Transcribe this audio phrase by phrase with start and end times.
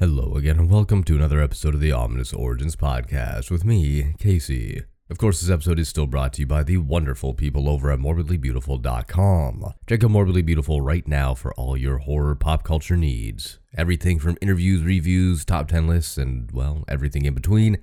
[0.00, 4.82] Hello again, and welcome to another episode of the Ominous Origins podcast with me, Casey.
[5.08, 8.00] Of course, this episode is still brought to you by the wonderful people over at
[8.00, 9.64] morbidlybeautiful.com.
[9.88, 13.60] Check out Morbidly Beautiful right now for all your horror pop culture needs.
[13.78, 17.78] Everything from interviews, reviews, top 10 lists, and, well, everything in between,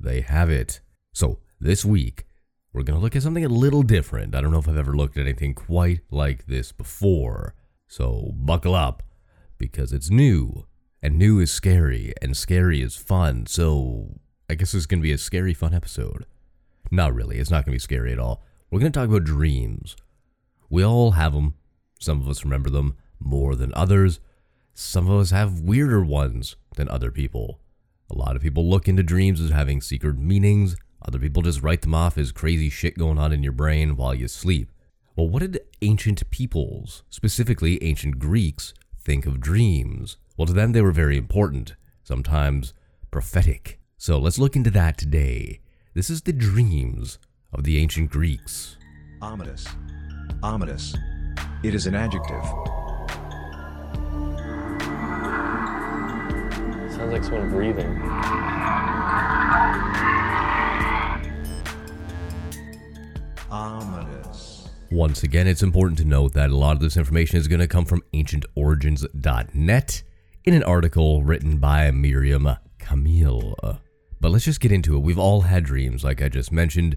[0.00, 0.80] they have it.
[1.12, 2.24] So, this week,
[2.72, 4.34] we're going to look at something a little different.
[4.34, 7.54] I don't know if I've ever looked at anything quite like this before.
[7.86, 9.04] So, buckle up,
[9.56, 10.66] because it's new,
[11.04, 13.44] and new is scary, and scary is fun.
[13.44, 16.24] So, I guess it's going to be a scary, fun episode.
[16.90, 17.36] Not really.
[17.38, 18.42] It's not going to be scary at all.
[18.70, 19.96] We're going to talk about dreams.
[20.70, 21.56] We all have them.
[22.00, 24.18] Some of us remember them more than others.
[24.72, 27.60] Some of us have weirder ones than other people.
[28.10, 30.74] A lot of people look into dreams as having secret meanings.
[31.06, 34.14] Other people just write them off as crazy shit going on in your brain while
[34.14, 34.72] you sleep.
[35.16, 40.16] Well, what did ancient peoples, specifically ancient Greeks, think of dreams?
[40.36, 42.74] Well, to them, they were very important, sometimes
[43.12, 43.78] prophetic.
[43.96, 45.60] So let's look into that today.
[45.94, 47.20] This is the dreams
[47.52, 48.76] of the ancient Greeks.
[49.22, 49.68] Ominous.
[50.42, 50.96] Ominous.
[51.62, 52.42] It is an adjective.
[56.92, 57.96] Sounds like someone breathing.
[63.52, 64.68] Ominous.
[64.90, 67.68] Once again, it's important to note that a lot of this information is going to
[67.68, 70.02] come from ancientorigins.net
[70.44, 72.48] in an article written by Miriam
[72.78, 73.54] Camille.
[74.20, 75.00] But let's just get into it.
[75.00, 76.96] We've all had dreams, like I just mentioned.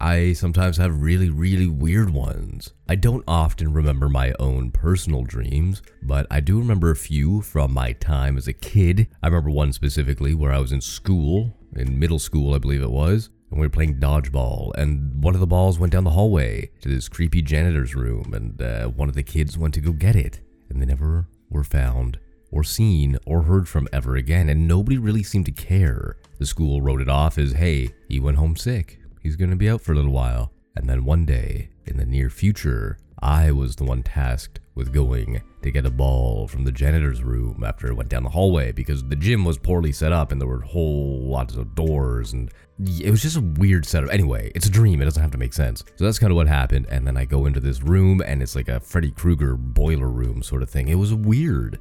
[0.00, 2.72] I sometimes have really, really weird ones.
[2.88, 7.72] I don't often remember my own personal dreams, but I do remember a few from
[7.72, 9.06] my time as a kid.
[9.22, 12.90] I remember one specifically where I was in school, in middle school, I believe it
[12.90, 16.70] was, and we were playing dodgeball, and one of the balls went down the hallway
[16.80, 20.16] to this creepy janitor's room, and uh, one of the kids went to go get
[20.16, 22.18] it, and they never were found
[22.50, 26.16] or seen or heard from ever again, and nobody really seemed to care.
[26.38, 28.98] The school wrote it off as, hey, he went home sick.
[29.22, 30.52] He's gonna be out for a little while.
[30.76, 35.42] And then one day, in the near future, I was the one tasked with going
[35.62, 39.04] to get a ball from the janitor's room after it went down the hallway because
[39.04, 42.50] the gym was poorly set up and there were whole lots of doors and
[42.98, 44.10] it was just a weird setup.
[44.10, 45.02] Anyway, it's a dream.
[45.02, 45.84] It doesn't have to make sense.
[45.96, 46.86] So that's kind of what happened.
[46.88, 50.42] And then I go into this room and it's like a Freddy Krueger boiler room
[50.42, 50.88] sort of thing.
[50.88, 51.78] It was weird.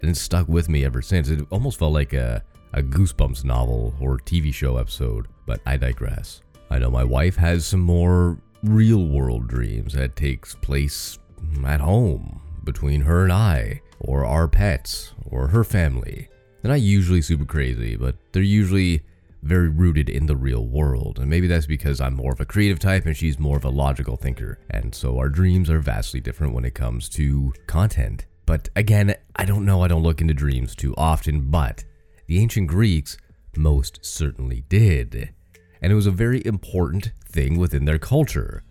[0.00, 1.28] And it's stuck with me ever since.
[1.28, 2.42] It almost felt like a,
[2.72, 6.42] a Goosebumps novel or TV show episode, but I digress.
[6.70, 11.18] I know my wife has some more real world dreams that takes place
[11.64, 16.28] at home between her and I, or our pets, or her family.
[16.62, 19.02] They're not usually super crazy, but they're usually
[19.42, 21.18] very rooted in the real world.
[21.18, 23.70] And maybe that's because I'm more of a creative type and she's more of a
[23.70, 24.58] logical thinker.
[24.70, 28.26] And so our dreams are vastly different when it comes to content.
[28.48, 31.84] But again, I don't know, I don't look into dreams too often, but
[32.28, 33.18] the ancient Greeks
[33.54, 35.34] most certainly did.
[35.82, 38.62] And it was a very important thing within their culture.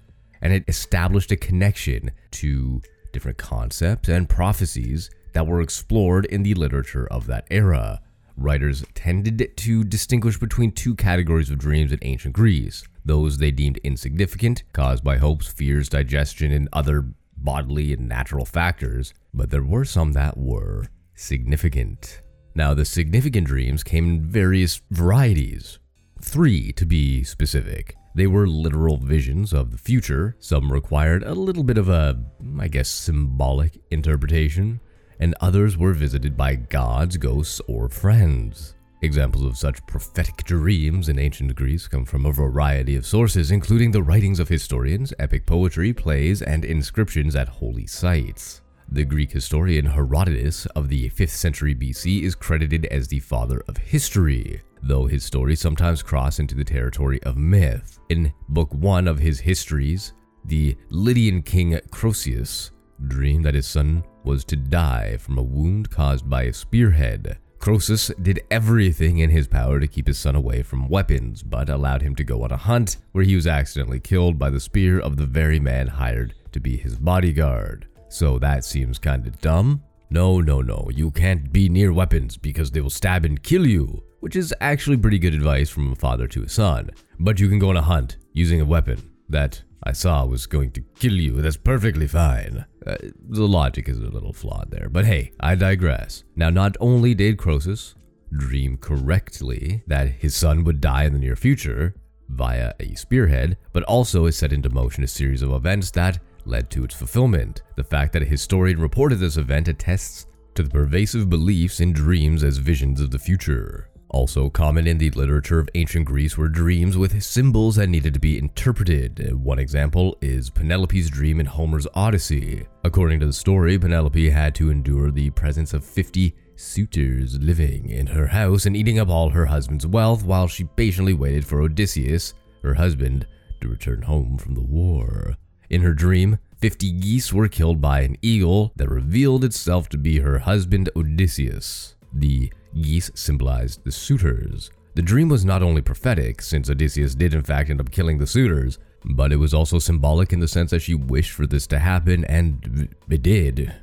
[0.42, 2.82] And it established a connection to
[3.14, 8.02] different concepts and prophecies that were explored in the literature of that era.
[8.36, 13.78] Writers tended to distinguish between two categories of dreams in ancient Greece those they deemed
[13.84, 17.06] insignificant, caused by hopes, fears, digestion, and other
[17.38, 22.22] bodily and natural factors, but there were some that were significant.
[22.56, 25.80] Now, the significant dreams came in various varieties,
[26.22, 27.96] three to be specific.
[28.16, 30.36] They were literal visions of the future.
[30.40, 32.20] Some required a little bit of a,
[32.59, 34.80] I guess, symbolic interpretation,
[35.19, 38.74] and others were visited by gods, ghosts, or friends.
[39.02, 43.91] Examples of such prophetic dreams in ancient Greece come from a variety of sources, including
[43.91, 48.62] the writings of historians, epic poetry, plays, and inscriptions at holy sites.
[48.90, 53.78] The Greek historian Herodotus of the 5th century BC is credited as the father of
[53.78, 58.00] history, though his stories sometimes cross into the territory of myth.
[58.09, 60.13] In Book 1 of his histories,
[60.46, 62.72] the Lydian king Croesus
[63.07, 67.38] dreamed that his son was to die from a wound caused by a spearhead.
[67.68, 72.02] Croesus did everything in his power to keep his son away from weapons, but allowed
[72.02, 75.18] him to go on a hunt where he was accidentally killed by the spear of
[75.18, 77.86] the very man hired to be his bodyguard.
[78.08, 79.84] So that seems kinda dumb.
[80.10, 84.02] No, no, no, you can't be near weapons because they will stab and kill you,
[84.22, 86.92] which is actually pretty good advice from a father to a son.
[87.20, 90.72] But you can go on a hunt using a weapon that I saw was going
[90.72, 91.42] to kill you.
[91.42, 92.66] That's perfectly fine.
[92.88, 92.95] Uh,
[93.30, 96.24] the logic is a little flawed there, but hey, I digress.
[96.38, 97.95] Now, not only did Croesus
[98.31, 101.95] dream correctly that his son would die in the near future
[102.30, 106.69] via a spearhead, but also it set into motion a series of events that led
[106.69, 107.62] to its fulfillment.
[107.75, 112.44] The fact that a historian reported this event attests to the pervasive beliefs in dreams
[112.44, 113.89] as visions of the future.
[114.09, 118.19] Also common in the literature of ancient Greece were dreams with symbols that needed to
[118.19, 119.33] be interpreted.
[119.36, 122.65] One example is Penelope's dream in Homer's Odyssey.
[122.83, 128.07] According to the story, Penelope had to endure the presence of 50 suitors living in
[128.07, 132.33] her house and eating up all her husband's wealth while she patiently waited for Odysseus,
[132.63, 133.27] her husband,
[133.62, 135.36] to return home from the war.
[135.69, 140.19] In her dream, 50 geese were killed by an eagle that revealed itself to be
[140.19, 141.95] her husband Odysseus.
[142.13, 142.51] The
[142.81, 144.71] geese symbolized the suitors.
[144.95, 148.25] The dream was not only prophetic, since Odysseus did in fact end up killing the
[148.25, 151.79] suitors, but it was also symbolic in the sense that she wished for this to
[151.79, 153.75] happen, and it did.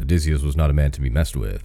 [0.00, 1.62] Odysseus was not a man to be messed with.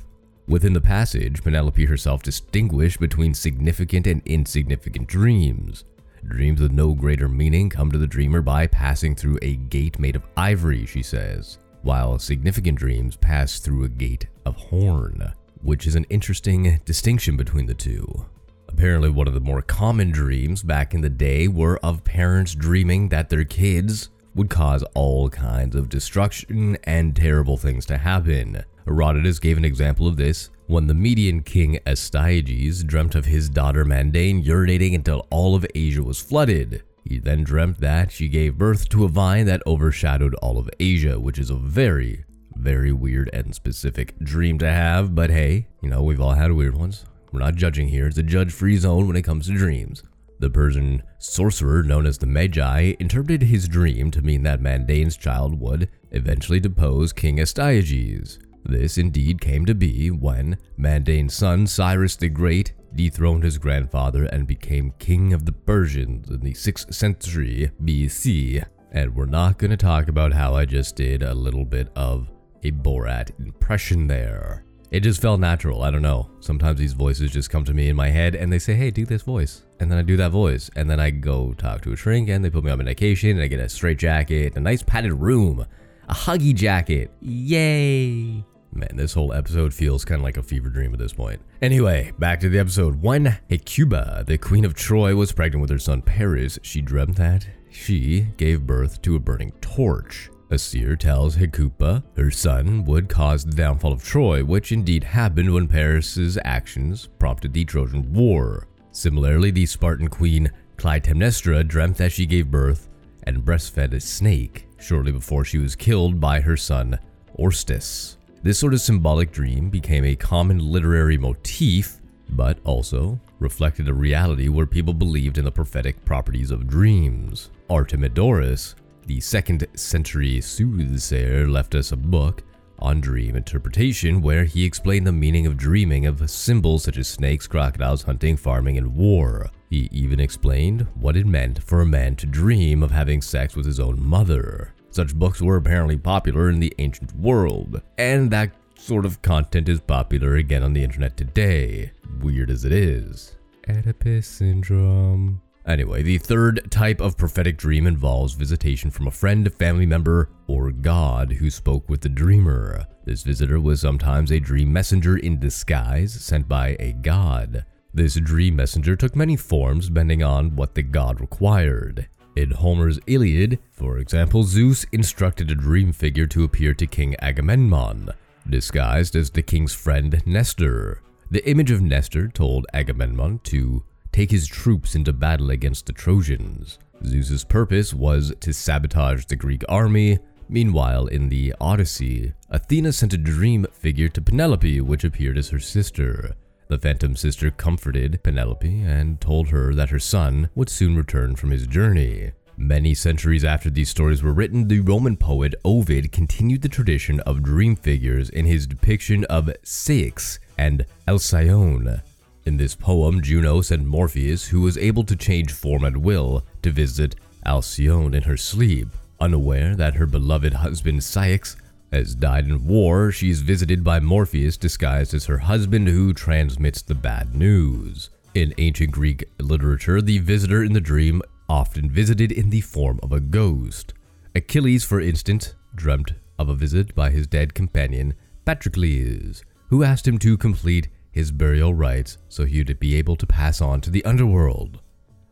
[0.47, 5.85] Within the passage, Penelope herself distinguished between significant and insignificant dreams.
[6.27, 10.15] Dreams with no greater meaning come to the dreamer by passing through a gate made
[10.15, 15.33] of ivory, she says, while significant dreams pass through a gate of horn,
[15.63, 18.25] which is an interesting distinction between the two.
[18.67, 23.09] Apparently, one of the more common dreams back in the day were of parents dreaming
[23.09, 28.63] that their kids would cause all kinds of destruction and terrible things to happen.
[28.85, 33.85] Herodotus gave an example of this when the Median king Astyages dreamt of his daughter
[33.85, 36.83] Mandane urinating until all of Asia was flooded.
[37.05, 41.19] He then dreamt that she gave birth to a vine that overshadowed all of Asia,
[41.19, 42.23] which is a very,
[42.55, 46.75] very weird and specific dream to have, but hey, you know, we've all had weird
[46.75, 47.05] ones.
[47.31, 50.03] We're not judging here, it's a judge free zone when it comes to dreams.
[50.39, 55.59] The Persian sorcerer known as the Magi interpreted his dream to mean that Mandane's child
[55.59, 58.39] would eventually depose King Astyages.
[58.65, 64.47] This indeed came to be when Mandane's son Cyrus the Great dethroned his grandfather and
[64.47, 68.63] became king of the Persians in the 6th century BC.
[68.91, 72.29] And we're not going to talk about how I just did a little bit of
[72.63, 74.63] a Borat impression there.
[74.91, 75.81] It just felt natural.
[75.81, 76.29] I don't know.
[76.39, 79.05] Sometimes these voices just come to me in my head and they say, hey, do
[79.05, 79.63] this voice.
[79.79, 80.69] And then I do that voice.
[80.75, 83.41] And then I go talk to a shrink and they put me on medication and
[83.41, 85.65] I get a straight jacket, a nice padded room,
[86.07, 87.11] a huggy jacket.
[87.21, 88.45] Yay!
[88.71, 91.41] Man, this whole episode feels kind of like a fever dream at this point.
[91.61, 93.01] Anyway, back to the episode.
[93.01, 97.47] When Hecuba, the queen of Troy, was pregnant with her son Paris, she dreamt that
[97.71, 100.29] she gave birth to a burning torch.
[100.49, 105.51] A seer tells Hecuba her son would cause the downfall of Troy, which indeed happened
[105.51, 108.67] when Paris's actions prompted the Trojan War.
[108.91, 112.89] Similarly, the Spartan queen Clytemnestra dreamt that she gave birth
[113.23, 116.99] and breastfed a snake shortly before she was killed by her son
[117.35, 118.17] Orestes.
[118.43, 124.49] This sort of symbolic dream became a common literary motif, but also reflected a reality
[124.49, 127.49] where people believed in the prophetic properties of dreams.
[127.69, 132.43] Artemidorus, the second century soothsayer, left us a book
[132.79, 137.47] on dream interpretation where he explained the meaning of dreaming of symbols such as snakes,
[137.47, 139.49] crocodiles, hunting, farming, and war.
[139.69, 143.65] He even explained what it meant for a man to dream of having sex with
[143.65, 144.73] his own mother.
[144.89, 149.79] Such books were apparently popular in the ancient world, and that sort of content is
[149.79, 151.91] popular again on the internet today,
[152.21, 153.35] weird as it is.
[153.67, 155.41] Oedipus syndrome.
[155.65, 160.71] Anyway, the third type of prophetic dream involves visitation from a friend, family member, or
[160.71, 162.85] god who spoke with the dreamer.
[163.05, 167.65] This visitor was sometimes a dream messenger in disguise sent by a god.
[167.93, 172.07] This dream messenger took many forms depending on what the god required.
[172.35, 178.09] In Homer's Iliad, for example, Zeus instructed a dream figure to appear to King Agamemnon,
[178.49, 181.01] disguised as the king's friend Nestor.
[181.29, 186.79] The image of Nestor told Agamemnon to take his troops into battle against the Trojans.
[187.03, 190.19] Zeus's purpose was to sabotage the Greek army.
[190.47, 195.59] Meanwhile, in the Odyssey, Athena sent a dream figure to Penelope, which appeared as her
[195.59, 196.35] sister.
[196.67, 201.51] The phantom sister comforted Penelope and told her that her son would soon return from
[201.51, 202.31] his journey.
[202.55, 207.41] Many centuries after these stories were written, the Roman poet Ovid continued the tradition of
[207.41, 212.01] dream figures in his depiction of Ceyx and Alcyone.
[212.45, 216.71] In this poem, Juno sent Morpheus, who was able to change form at will, to
[216.71, 218.89] visit Alcyone in her sleep.
[219.19, 221.55] Unaware that her beloved husband Ceyx
[221.93, 226.81] has died in war, she is visited by Morpheus disguised as her husband who transmits
[226.81, 228.09] the bad news.
[228.33, 233.13] In ancient Greek literature, the visitor in the dream often visited in the form of
[233.13, 233.93] a ghost.
[234.35, 240.17] Achilles, for instance, dreamt of a visit by his dead companion Patroclus, who asked him
[240.17, 244.03] to complete his burial rites so he would be able to pass on to the
[244.03, 244.81] underworld.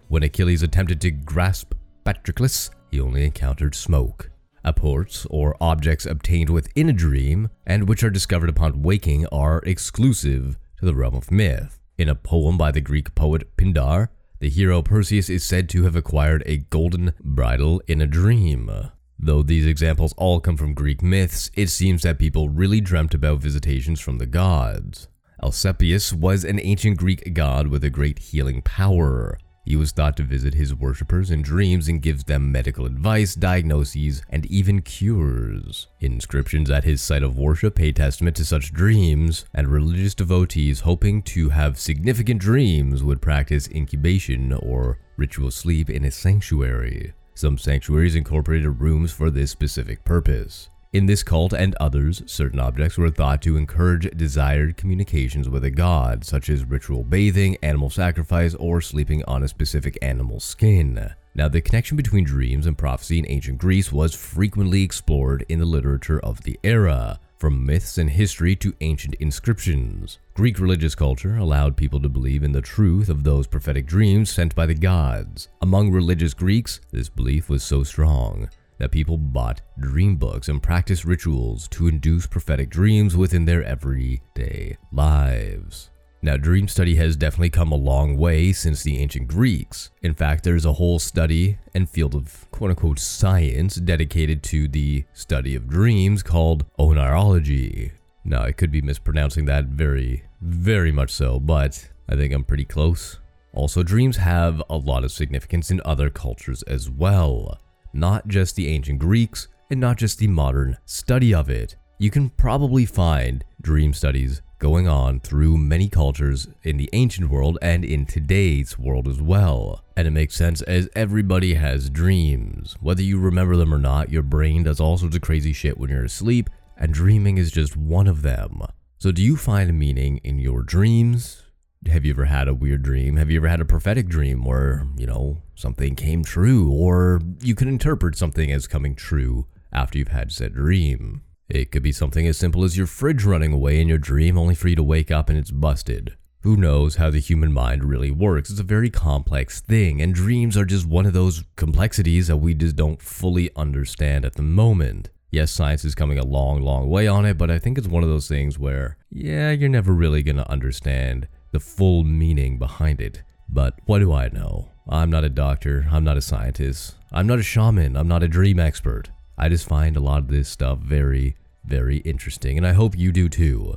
[0.08, 1.74] When Achilles attempted to grasp
[2.06, 4.30] Patroclus, he only encountered smoke.
[4.64, 10.58] Apports, or objects obtained within a dream and which are discovered upon waking, are exclusive
[10.78, 11.80] to the realm of myth.
[11.98, 14.10] In a poem by the Greek poet Pindar,
[14.40, 18.72] the hero Perseus is said to have acquired a golden bridle in a dream.
[19.18, 23.40] Though these examples all come from Greek myths, it seems that people really dreamt about
[23.40, 25.08] visitations from the gods.
[25.44, 29.40] Asclepius was an ancient Greek god with a great healing power.
[29.66, 34.22] He was thought to visit his worshippers in dreams and gives them medical advice, diagnoses,
[34.30, 35.88] and even cures.
[36.00, 41.22] Inscriptions at his site of worship pay testament to such dreams, and religious devotees hoping
[41.24, 47.14] to have significant dreams would practice incubation or ritual sleep in a sanctuary.
[47.34, 50.70] Some sanctuaries incorporated rooms for this specific purpose.
[50.94, 55.72] In this cult and others, certain objects were thought to encourage desired communications with a
[55.72, 61.14] god, such as ritual bathing, animal sacrifice, or sleeping on a specific animal's skin.
[61.34, 65.66] Now, the connection between dreams and prophecy in ancient Greece was frequently explored in the
[65.66, 70.20] literature of the era, from myths and history to ancient inscriptions.
[70.34, 74.54] Greek religious culture allowed people to believe in the truth of those prophetic dreams sent
[74.56, 75.48] by the gods.
[75.62, 78.50] Among religious Greeks, this belief was so strong
[78.82, 84.76] that people bought dream books and practiced rituals to induce prophetic dreams within their everyday
[84.92, 85.92] lives.
[86.24, 89.92] Now, dream study has definitely come a long way since the ancient Greeks.
[90.02, 95.04] In fact, there's a whole study and field of quote unquote science dedicated to the
[95.14, 97.92] study of dreams called onirology.
[98.26, 102.66] Now, I could be mispronouncing that very, very much so, but I think I'm pretty
[102.66, 103.20] close.
[103.54, 107.60] Also, dreams have a lot of significance in other cultures as well
[107.94, 111.76] not just the ancient Greeks, and not just the modern study of it.
[111.98, 117.58] You can probably find dream studies going on through many cultures in the ancient world
[117.62, 119.84] and in today's world as well.
[119.98, 122.76] And it makes sense as everybody has dreams.
[122.80, 125.90] Whether you remember them or not, your brain does all sorts of crazy shit when
[125.90, 128.62] you're asleep, and dreaming is just one of them.
[129.00, 131.42] So, do you find meaning in your dreams?
[131.88, 133.16] Have you ever had a weird dream?
[133.18, 137.56] Have you ever had a prophetic dream where, you know, something came true or you
[137.56, 141.24] can interpret something as coming true after you've had said dream?
[141.50, 144.56] It could be something as simple as your fridge running away in your dream only
[144.56, 146.16] for you to wake up and it's busted.
[146.44, 148.50] Who knows how the human mind really works?
[148.50, 152.56] It's a very complex thing, and dreams are just one of those complexities that we
[152.56, 155.12] just don't fully understand at the moment.
[155.30, 158.02] Yes, science is coming a long, long way on it, but I think it's one
[158.02, 163.24] of those things where, yeah, you're never really gonna understand the full meaning behind it.
[163.50, 164.70] But what do I know?
[164.90, 168.28] I'm not a doctor, I'm not a scientist, I'm not a shaman, I'm not a
[168.28, 169.10] dream expert.
[169.38, 173.12] I just find a lot of this stuff very, very interesting, and I hope you
[173.12, 173.76] do too.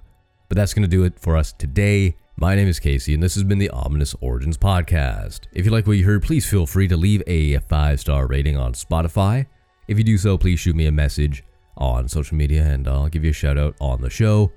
[0.48, 2.16] But that's going to do it for us today.
[2.36, 5.42] My name is Casey, and this has been the Ominous Origins Podcast.
[5.52, 8.56] If you like what you heard, please feel free to leave a five star rating
[8.56, 9.46] on Spotify.
[9.86, 11.44] If you do so, please shoot me a message
[11.76, 14.52] on social media, and I'll give you a shout out on the show.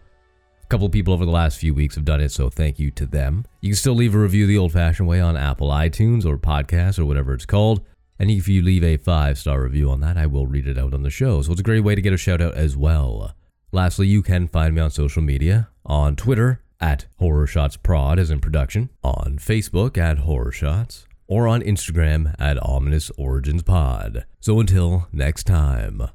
[0.68, 3.06] A couple people over the last few weeks have done it, so thank you to
[3.06, 3.46] them.
[3.62, 7.00] You can still leave a review the old fashioned way on Apple iTunes or podcasts
[7.00, 7.86] or whatever it's called.
[8.20, 10.94] And if you leave a five star review on that, I will read it out
[10.94, 11.42] on the show.
[11.42, 13.34] So it's a great way to get a shout out as well.
[13.72, 18.30] Lastly, you can find me on social media on Twitter at Horror Shots Prod as
[18.30, 24.26] in production, on Facebook at Horror Shots, or on Instagram at Ominous Origins Pod.
[24.42, 26.10] So until next time.